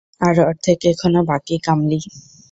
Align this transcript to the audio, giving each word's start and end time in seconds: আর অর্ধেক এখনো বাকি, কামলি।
আর 0.21 0.35
অর্ধেক 0.49 0.79
এখনো 0.91 1.19
বাকি, 1.29 1.55
কামলি। 1.65 1.99